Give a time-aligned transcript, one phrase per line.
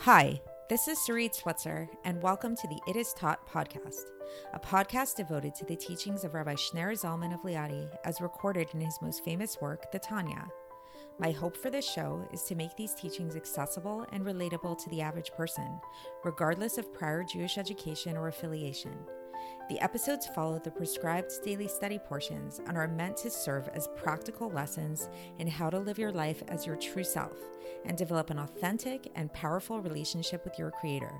[0.00, 4.02] Hi, this is Sarit Switzer, and welcome to the It Is Taught podcast,
[4.52, 8.80] a podcast devoted to the teachings of Rabbi Shneur Zalman of Liadi as recorded in
[8.80, 10.46] his most famous work, the Tanya.
[11.18, 15.00] My hope for this show is to make these teachings accessible and relatable to the
[15.00, 15.80] average person,
[16.22, 18.98] regardless of prior Jewish education or affiliation.
[19.68, 24.50] The episodes follow the prescribed daily study portions and are meant to serve as practical
[24.50, 25.08] lessons
[25.38, 27.36] in how to live your life as your true self
[27.84, 31.12] and develop an authentic and powerful relationship with your Creator.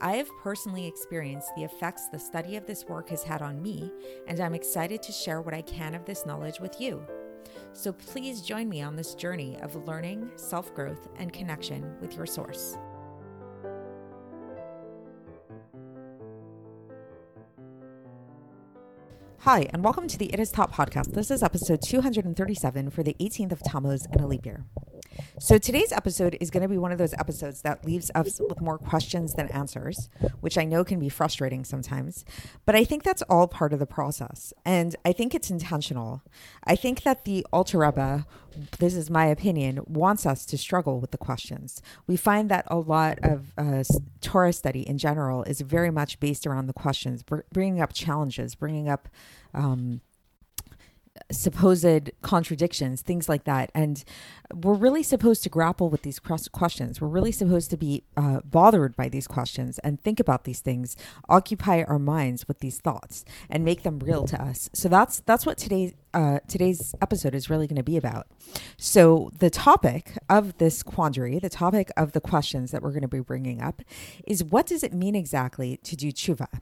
[0.00, 3.90] I have personally experienced the effects the study of this work has had on me,
[4.26, 7.02] and I'm excited to share what I can of this knowledge with you.
[7.72, 12.26] So please join me on this journey of learning, self growth, and connection with your
[12.26, 12.76] source.
[19.46, 21.12] Hi, and welcome to the It Is Taught podcast.
[21.12, 24.64] This is episode 237 for the 18th of Tammuz in a leap year.
[25.38, 28.60] So today's episode is going to be one of those episodes that leaves us with
[28.60, 30.08] more questions than answers,
[30.40, 32.24] which I know can be frustrating sometimes.
[32.64, 34.52] But I think that's all part of the process.
[34.64, 36.22] And I think it's intentional.
[36.64, 38.26] I think that the Alter Rebbe,
[38.78, 41.82] this is my opinion, wants us to struggle with the questions.
[42.06, 43.84] We find that a lot of uh,
[44.20, 48.54] Torah study in general is very much based around the questions, br- bringing up challenges,
[48.54, 49.08] bringing up
[49.54, 50.00] um,
[51.30, 53.70] supposed contradictions, things like that.
[53.74, 54.04] And
[54.54, 57.00] we're really supposed to grapple with these questions.
[57.00, 60.96] We're really supposed to be uh, bothered by these questions and think about these things,
[61.28, 64.70] occupy our minds with these thoughts, and make them real to us.
[64.72, 68.26] So that's that's what today's uh, today's episode is really going to be about.
[68.78, 73.08] So the topic of this quandary, the topic of the questions that we're going to
[73.08, 73.82] be bringing up,
[74.26, 76.60] is what does it mean exactly to do tshuva?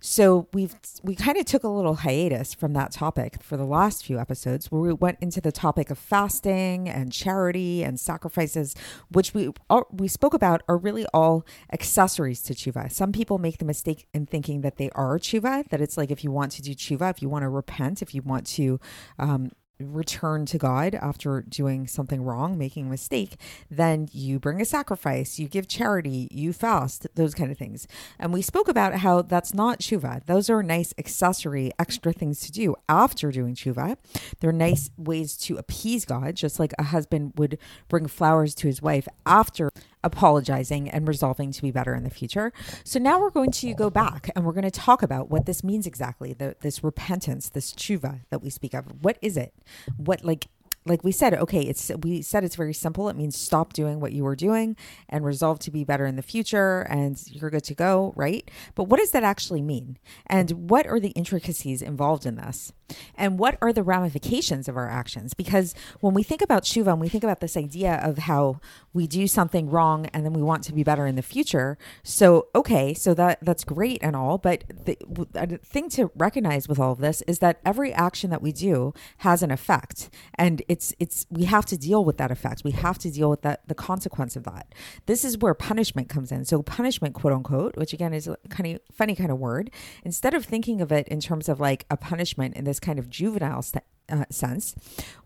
[0.00, 4.04] So we've we kind of took a little hiatus from that topic for the last
[4.04, 8.74] few episodes where we went into the topic of fasting and charity and sacrifices,
[9.10, 9.50] which we
[9.90, 12.90] we spoke about are really all accessories to tshuva.
[12.90, 16.24] Some people make the mistake in thinking that they are tshuva, that it's like if
[16.24, 18.80] you want to do tshuva, if you want to repent, if you want to
[19.18, 19.50] um,
[19.80, 23.36] return to God after doing something wrong, making a mistake,
[23.70, 27.86] then you bring a sacrifice, you give charity, you fast, those kind of things.
[28.18, 30.24] And we spoke about how that's not tshuva.
[30.26, 33.96] Those are nice accessory, extra things to do after doing tshuva.
[34.40, 37.58] They're nice ways to appease God, just like a husband would
[37.88, 39.70] bring flowers to his wife after
[40.02, 42.52] apologizing and resolving to be better in the future.
[42.84, 45.62] So now we're going to go back and we're going to talk about what this
[45.62, 49.02] means exactly, the, this repentance, this tshuva that we speak of.
[49.02, 49.54] What is it?
[49.96, 50.48] What like
[50.86, 53.08] like we said, okay, it's we said it's very simple.
[53.08, 54.76] It means stop doing what you were doing
[55.08, 58.50] and resolve to be better in the future and you're good to go, right?
[58.74, 59.98] But what does that actually mean?
[60.26, 62.72] And what are the intricacies involved in this?
[63.14, 65.34] And what are the ramifications of our actions?
[65.34, 68.60] Because when we think about tshuva and we think about this idea of how
[68.92, 72.48] we do something wrong and then we want to be better in the future, so
[72.54, 74.96] okay, so that that's great and all, but the,
[75.32, 78.92] the thing to recognize with all of this is that every action that we do
[79.18, 82.62] has an effect, and it's it's we have to deal with that effect.
[82.62, 84.72] We have to deal with that the consequence of that.
[85.06, 86.44] This is where punishment comes in.
[86.44, 89.72] So punishment, quote unquote, which again is kind of funny kind of word,
[90.04, 93.10] instead of thinking of it in terms of like a punishment in this kind of
[93.10, 94.76] juvenile st- uh, sense,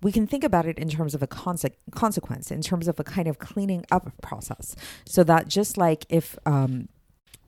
[0.03, 3.05] we can think about it in terms of a conse- consequence, in terms of a
[3.05, 4.75] kind of cleaning up process.
[5.05, 6.89] So that just like if um,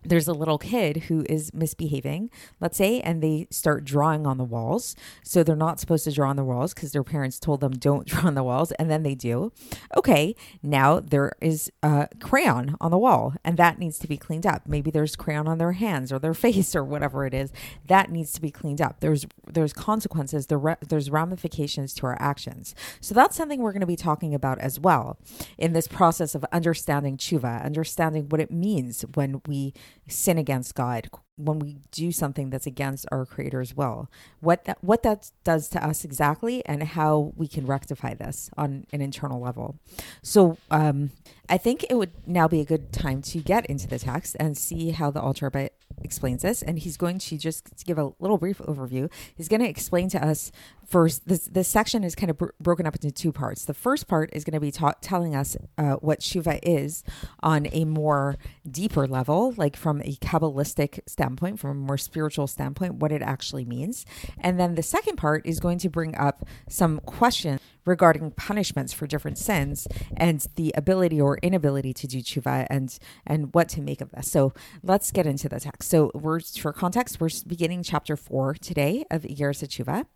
[0.09, 2.31] there's a little kid who is misbehaving,
[2.61, 4.97] let's say, and they start drawing on the walls.
[5.23, 8.07] So they're not supposed to draw on the walls because their parents told them don't
[8.07, 9.53] draw on the walls, and then they do.
[9.97, 14.47] Okay, now there is a crayon on the wall, and that needs to be cleaned
[14.47, 14.63] up.
[14.67, 17.53] Maybe there's crayon on their hands or their face or whatever it is.
[17.87, 19.01] That needs to be cleaned up.
[19.01, 20.47] There's there's consequences.
[20.47, 22.75] There there's ramifications to our actions.
[23.01, 25.19] So that's something we're going to be talking about as well
[25.59, 29.73] in this process of understanding tshuva, understanding what it means when we
[30.09, 34.09] sin against God, when we do something that's against our creator's will,
[34.41, 38.87] what that what that does to us exactly, and how we can rectify this on
[38.93, 39.79] an internal level.
[40.23, 41.11] So um,
[41.49, 44.57] I think it would now be a good time to get into the text and
[44.57, 45.71] see how the Rebbe
[46.03, 46.63] explains this.
[46.63, 49.11] And he's going to just give a little brief overview.
[49.35, 50.53] He's going to explain to us
[50.87, 51.27] first.
[51.27, 53.65] This this section is kind of br- broken up into two parts.
[53.65, 57.05] The first part is going to be ta- telling us uh, what tshuva is
[57.41, 58.37] on a more
[58.69, 63.65] deeper level, like from a kabbalistic standpoint, from a more spiritual standpoint, what it actually
[63.65, 64.07] means.
[64.39, 69.07] And then the second part is going to bring up some questions regarding punishments for
[69.07, 69.87] different sins
[70.17, 74.31] and the ability or inability to do tshuva and and what to make of this.
[74.31, 75.89] So let's get into the text.
[75.89, 80.07] So we're for context, we're beginning chapter four today of Iggeres Tshuva.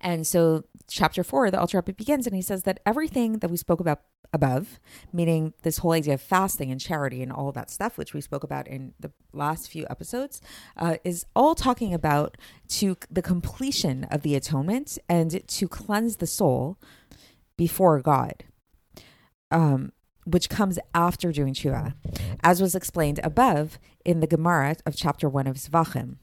[0.00, 3.56] And so, chapter four, the Alter Rebbe begins, and he says that everything that we
[3.56, 4.02] spoke about
[4.32, 4.78] above,
[5.12, 8.44] meaning this whole idea of fasting and charity and all that stuff, which we spoke
[8.44, 10.40] about in the last few episodes,
[10.76, 12.36] uh, is all talking about
[12.68, 16.78] to the completion of the atonement and to cleanse the soul
[17.56, 18.44] before God.
[19.50, 19.92] Um,
[20.26, 21.94] which comes after doing tshuva,
[22.42, 26.16] as was explained above in the Gemara of chapter one of Zvachim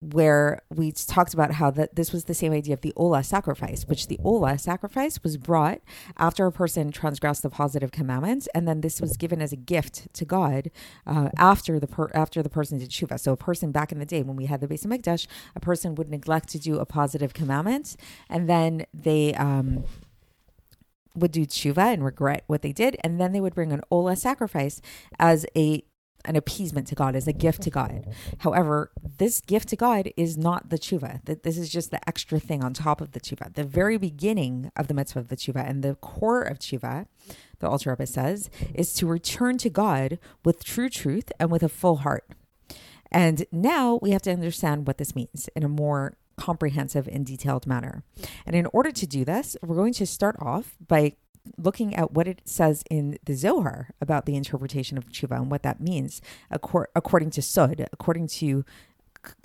[0.00, 3.84] where we talked about how that this was the same idea of the Ola sacrifice,
[3.86, 5.80] which the Ola sacrifice was brought
[6.16, 10.12] after a person transgressed the positive commandments, and then this was given as a gift
[10.14, 10.70] to God
[11.06, 13.18] uh, after the per- after the person did tshuva.
[13.18, 15.96] So a person back in the day when we had the Beis Hamikdash, a person
[15.96, 17.96] would neglect to do a positive commandment,
[18.28, 19.34] and then they.
[19.34, 19.84] Um,
[21.14, 24.14] would do tshuva and regret what they did, and then they would bring an ola
[24.14, 24.80] sacrifice
[25.18, 25.82] as a
[26.28, 28.06] an appeasement to God, as a gift to God.
[28.38, 31.24] However, this gift to God is not the tshuva.
[31.24, 33.54] That this is just the extra thing on top of the tshuva.
[33.54, 37.06] The very beginning of the mitzvah of the tshuva and the core of tshuva,
[37.58, 41.68] the Alter Rebbe says, is to return to God with true truth and with a
[41.68, 42.28] full heart.
[43.10, 47.66] And now we have to understand what this means in a more comprehensive and detailed
[47.66, 48.04] manner.
[48.46, 51.14] And in order to do this, we're going to start off by
[51.56, 55.62] looking at what it says in the Zohar about the interpretation of tshuva and what
[55.62, 58.64] that means, according to Sod, according to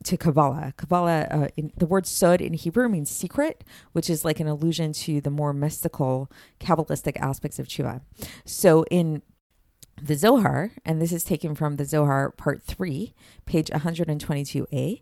[0.04, 0.74] to Kabbalah.
[0.78, 4.94] Kabbalah, uh, in, the word Sod in Hebrew means secret, which is like an allusion
[4.94, 6.30] to the more mystical,
[6.60, 8.02] Kabbalistic aspects of tshuva.
[8.46, 9.24] So in
[10.02, 13.14] the Zohar, and this is taken from the Zohar part 3,
[13.46, 15.02] page 122a,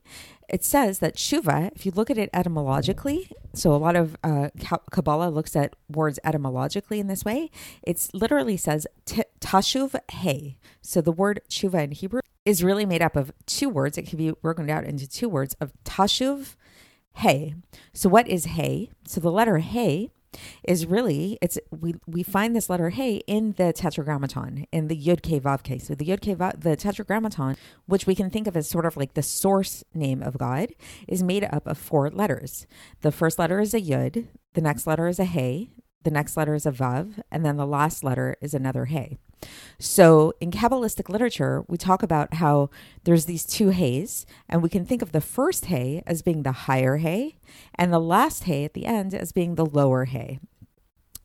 [0.49, 4.49] it says that Shuva, if you look at it etymologically, so a lot of uh,
[4.91, 7.49] Kabbalah looks at words etymologically in this way,
[7.83, 10.57] it literally says Tashuv Hey.
[10.81, 13.97] So the word Shuva in Hebrew is really made up of two words.
[13.97, 16.55] It can be broken down into two words of Tashuv
[17.13, 17.55] Hey.
[17.93, 18.91] So what is Hey?
[19.05, 20.11] So the letter Hey
[20.63, 25.21] is really it's we we find this letter hey in the tetragrammaton in the yud
[25.21, 25.81] ke vav ke.
[25.81, 28.97] So the yud ke vav, the tetragrammaton, which we can think of as sort of
[28.97, 30.69] like the source name of God,
[31.07, 32.67] is made up of four letters.
[33.01, 35.71] The first letter is a yud, the next letter is a hey,
[36.03, 39.17] the next letter is a vav, and then the last letter is another hey.
[39.79, 42.69] So in Kabbalistic literature, we talk about how
[43.03, 46.51] there's these two hays, and we can think of the first hay as being the
[46.51, 47.37] higher hay,
[47.75, 50.39] and the last hay at the end as being the lower hay.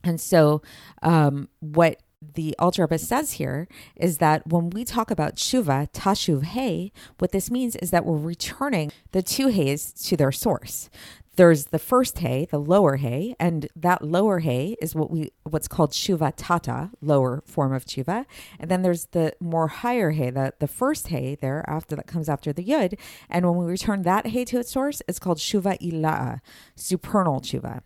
[0.03, 0.61] And so,
[1.01, 2.01] um, what
[2.33, 7.31] the Alter Rebbe says here is that when we talk about tshuva, tashuv hey, what
[7.31, 10.89] this means is that we're returning the two hays to their source
[11.37, 15.67] there's the first hay, the lower hay, and that lower hay is what we what's
[15.67, 18.25] called shuva tata, lower form of shuva.
[18.59, 22.27] And then there's the more higher hay, the, the first hay there after that comes
[22.27, 22.97] after the yud.
[23.29, 26.41] And when we return that hay to its source, it's called shuva ila'a,
[26.75, 27.81] supernal shuva.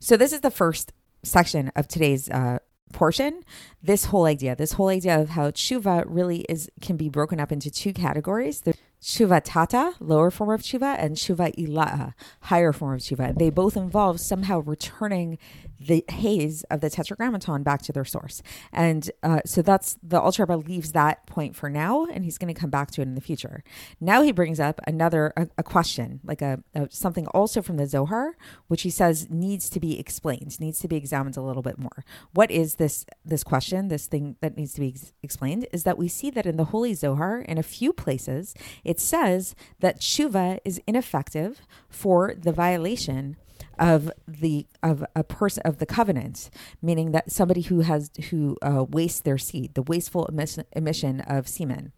[0.00, 0.92] So this is the first
[1.22, 2.58] section of today's uh,
[2.92, 3.42] portion
[3.82, 7.50] this whole idea this whole idea of how tshuva really is can be broken up
[7.50, 8.60] into two categories
[9.04, 13.50] the tshuva tata lower form of tshuva and tshuva ila'a higher form of tshuva they
[13.50, 15.38] both involve somehow returning
[15.78, 18.42] the hays of the tetragrammaton back to their source.
[18.72, 22.52] And uh, so that's the Alter Rebbe leaves that point for now, and he's going
[22.52, 23.62] to come back to it in the future.
[24.00, 27.86] Now he brings up another a, a question, like a, a, something also from the
[27.86, 28.36] Zohar,
[28.68, 32.04] which he says needs to be explained, needs to be examined a little bit more.
[32.32, 33.88] What is this this question?
[33.88, 36.66] This thing that needs to be ex- explained is that we see that in the
[36.66, 38.54] Holy Zohar, in a few places,
[38.84, 43.36] it says that tshuva is ineffective for the violation
[43.78, 46.50] of the of a person of the covenant,
[46.82, 51.48] meaning that somebody who has who uh, wastes their seed, the wasteful emission, emission of
[51.48, 51.92] semen.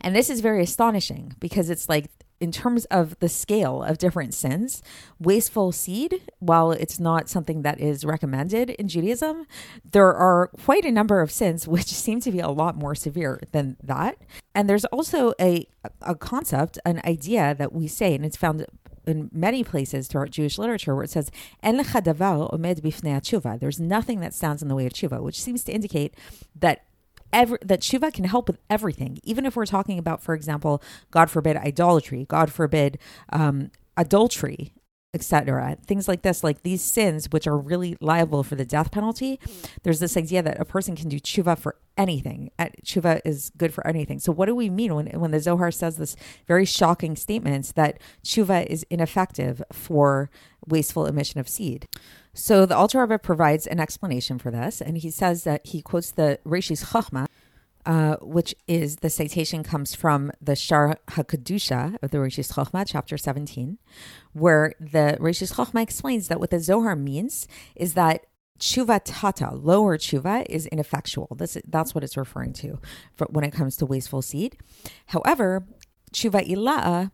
[0.00, 2.10] And this is very astonishing because it's like
[2.40, 4.82] in terms of the scale of different sins,
[5.18, 9.46] wasteful seed, while it's not something that is recommended in Judaism,
[9.90, 13.40] there are quite a number of sins which seem to be a lot more severe
[13.52, 14.18] than that.
[14.54, 15.66] And there's also a
[16.02, 18.66] a concept, an idea that we say, and it's found
[19.08, 21.30] in many places throughout Jewish literature where it says
[21.62, 25.72] En omed bifnei There's nothing that stands in the way of tshuva, which seems to
[25.72, 26.14] indicate
[26.54, 26.84] that
[27.30, 31.30] Every, that tshuva can help with everything, even if we're talking about, for example, God
[31.30, 32.98] forbid idolatry, God forbid
[33.30, 34.72] um, adultery,
[35.18, 35.76] etc.
[35.84, 39.40] Things like this, like these sins, which are really liable for the death penalty.
[39.82, 42.50] There's this idea that a person can do tshuva for anything.
[42.58, 44.20] Uh, tshuva is good for anything.
[44.20, 48.00] So, what do we mean when, when the Zohar says this very shocking statement that
[48.24, 50.30] tshuva is ineffective for
[50.66, 51.86] wasteful emission of seed?
[52.32, 56.12] So, the Alter Rebbe provides an explanation for this, and he says that he quotes
[56.12, 57.26] the Reshis Chachma,
[57.86, 63.16] uh, which is the citation comes from the Shar HaKadusha of the Rishis Chochmah, chapter
[63.16, 63.78] 17,
[64.32, 68.26] where the Rishis Chochmah explains that what the Zohar means is that
[68.58, 71.28] tshuva tata, lower tshuva, is ineffectual.
[71.36, 72.78] This, that's what it's referring to
[73.14, 74.56] for, when it comes to wasteful seed.
[75.06, 75.66] However,
[76.12, 77.10] tshuva ila'a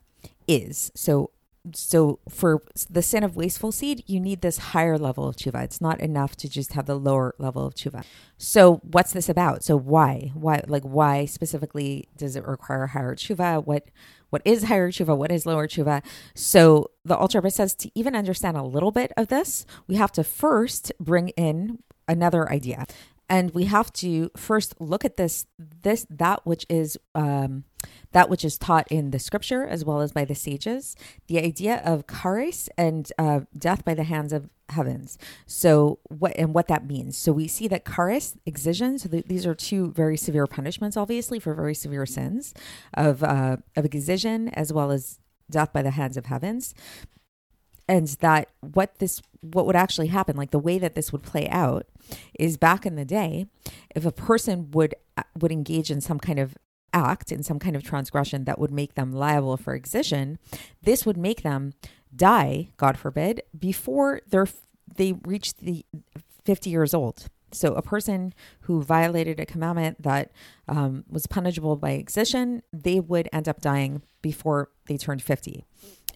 [0.49, 0.91] is.
[0.95, 1.31] So
[1.73, 5.65] so for the sin of wasteful seed, you need this higher level of tshuva.
[5.65, 8.05] It's not enough to just have the lower level of tshuva.
[8.37, 9.65] So what's this about?
[9.65, 10.33] So why?
[10.35, 13.65] Why like why specifically does it require higher tshuva?
[13.65, 13.89] What
[14.31, 15.17] what is higher tshuva?
[15.17, 16.03] What is lower tshuva?
[16.35, 20.13] So the Alter Rebbe says to even understand a little bit of this, we have
[20.13, 22.87] to first bring in another idea
[23.29, 27.65] and we have to first look at this this that which is um,
[28.13, 31.83] that which is taught in the scripture as well as by the sages the idea
[31.85, 35.19] of kares and uh, death by the hands of heavens.
[35.47, 37.19] So what and what that means.
[37.19, 41.39] So we see that kares excision so th- these are two very severe punishments obviously
[41.39, 42.55] for very severe sins
[42.95, 45.19] of uh, of excision as well as
[45.51, 46.75] death by the hands of heavens
[47.89, 51.49] and that what this what would actually happen like the way that this would play
[51.49, 51.87] out
[52.39, 53.47] is back in the day
[53.95, 56.57] if a person would uh, would engage in some kind of
[56.93, 60.39] act in some kind of transgression that would make them liable for excision
[60.83, 61.73] this would make them
[62.15, 64.49] die god forbid before they're
[64.97, 65.85] they reach the
[66.45, 70.33] 50 years old so a person who violated a commandment that
[70.69, 75.65] um, was punishable by excision they would end up dying before they turned 50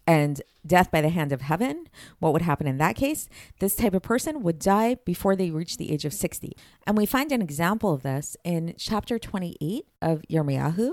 [0.08, 1.86] and death by the hand of heaven,
[2.18, 3.28] what would happen in that case?
[3.58, 6.56] This type of person would die before they reach the age of 60.
[6.86, 10.92] And we find an example of this in chapter 28 of Yirmiyahu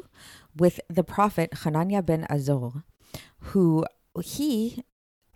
[0.58, 2.84] with the prophet Hananiah ben Azor,
[3.40, 3.86] who
[4.22, 4.84] he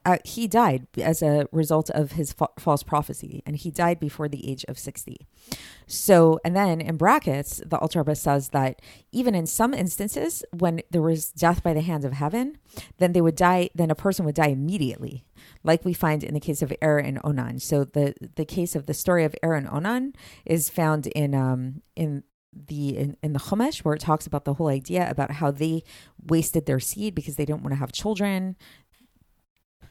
[0.05, 4.27] uh, he died as a result of his fa- false prophecy, and he died before
[4.27, 5.27] the age of 60.
[5.87, 11.01] So, and then in brackets, the Alter says that even in some instances, when there
[11.01, 12.57] was death by the hands of heaven,
[12.97, 15.25] then they would die, then a person would die immediately,
[15.63, 17.59] like we find in the case of Er and Onan.
[17.59, 20.13] So, the, the case of the story of Er and Onan
[20.45, 24.55] is found in, um, in the in, in the Chumash where it talks about the
[24.55, 25.83] whole idea about how they
[26.25, 28.55] wasted their seed because they didn't want to have children.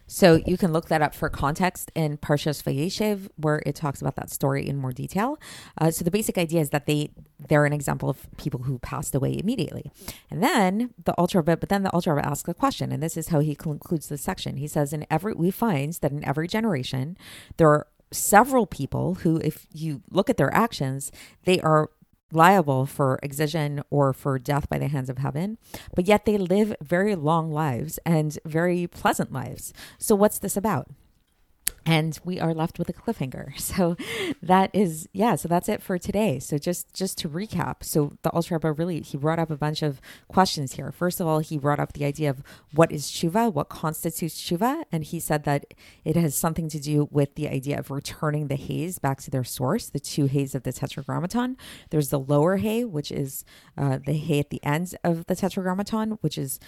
[0.09, 4.17] So you can look that up for context in Parshas Vayeshev, where it talks about
[4.17, 5.39] that story in more detail.
[5.81, 7.11] Uh, so the basic idea is that they
[7.49, 9.93] they're an example of people who passed away immediately,
[10.31, 13.41] and then the Rebbe, but then the Rebbe asks a question, and this is how
[13.41, 14.57] he concludes this section.
[14.57, 17.17] He says, "In every we find that in every generation
[17.59, 21.13] there are." Several people who, if you look at their actions,
[21.45, 21.91] they are
[22.33, 25.59] liable for excision or for death by the hands of heaven,
[25.95, 29.73] but yet they live very long lives and very pleasant lives.
[29.99, 30.89] So, what's this about?
[31.87, 33.53] And we are left with a cliffhanger.
[33.69, 33.97] So
[34.43, 36.39] that is yeah so that's it for today.
[36.39, 39.83] So just just to recap so the Alter Rebbe really he brought up a bunch
[39.83, 40.91] of questions here.
[40.91, 42.43] First of all he brought up the idea of
[42.73, 47.09] what is tshuva what constitutes tshuva and he said that it has something to do
[47.11, 50.63] with the idea of returning the hays back to their source the two hays of
[50.63, 51.57] the tetragrammaton.
[51.91, 53.45] There's the lower hay which is
[53.77, 56.59] uh, the hay at the ends of the tetragrammaton which is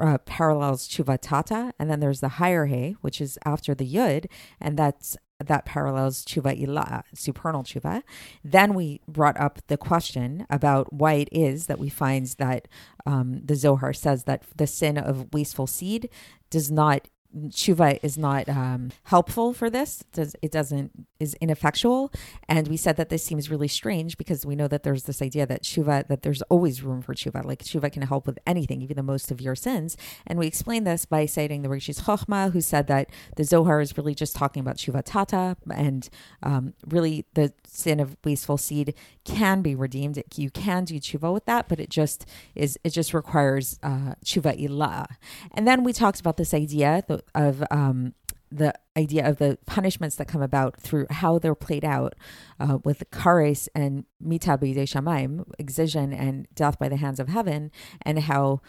[0.00, 4.26] uh, parallels tshuva tata, and then there's the higher hay, which is after the yud,
[4.60, 8.02] and that's that parallels tshuva ilah, supernal tshuva.
[8.44, 12.68] Then we brought up the question about why it is that we find that
[13.06, 16.10] um, the Zohar says that the sin of wasteful seed
[16.50, 17.08] does not
[17.48, 20.00] tshuva is not um, helpful for this.
[20.00, 22.10] It, does, it doesn't is ineffectual,
[22.48, 25.46] and we said that this seems really strange because we know that there's this idea
[25.46, 27.44] that tshuva that there's always room for tshuva.
[27.44, 29.96] Like tshuva can help with anything, even the most severe sins.
[30.26, 33.96] And we explained this by citing the Rishis Chochma, who said that the Zohar is
[33.96, 36.08] really just talking about tshuva tata, and
[36.42, 38.94] um, really the sin of wasteful seed
[39.24, 40.22] can be redeemed.
[40.34, 44.58] You can do tshuva with that, but it just is it just requires uh, tshuva
[44.60, 45.06] ilah.
[45.52, 47.04] And then we talked about this idea
[47.34, 48.14] of um,
[48.50, 52.14] the idea of the punishments that come about through how they're played out
[52.58, 57.70] uh, with kares and mita de shamaim, excision and death by the hands of heaven,
[58.02, 58.60] and how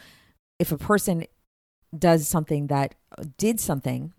[0.60, 1.26] if a person
[1.98, 2.96] does something that
[3.38, 4.14] did something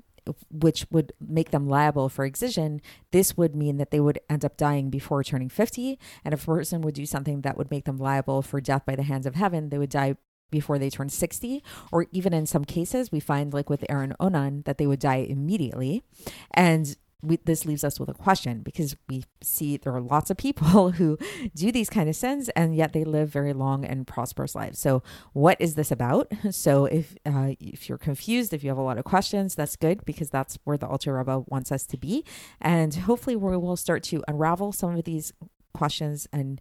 [0.50, 4.56] which would make them liable for excision, this would mean that they would end up
[4.56, 5.98] dying before turning 50.
[6.24, 8.94] And if a person would do something that would make them liable for death by
[8.94, 10.16] the hands of heaven, they would die
[10.52, 14.62] before they turn 60 or even in some cases we find like with Aaron Onan
[14.66, 16.04] that they would die immediately
[16.52, 20.36] and we, this leaves us with a question because we see there are lots of
[20.36, 21.16] people who
[21.54, 24.78] do these kind of sins and yet they live very long and prosperous lives.
[24.78, 26.30] So, what is this about?
[26.50, 30.04] So, if uh, if you're confused, if you have a lot of questions, that's good
[30.04, 32.24] because that's where the Alter Rebbe wants us to be,
[32.60, 35.32] and hopefully we will start to unravel some of these
[35.72, 36.60] questions and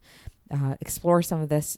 [0.49, 1.77] uh, explore some of this